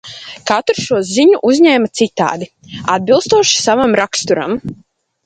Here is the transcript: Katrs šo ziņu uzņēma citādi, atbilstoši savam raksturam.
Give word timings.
Katrs 0.51 0.79
šo 0.85 1.01
ziņu 1.09 1.41
uzņēma 1.49 1.91
citādi, 1.99 2.47
atbilstoši 2.95 3.61
savam 3.67 3.95
raksturam. 4.01 4.57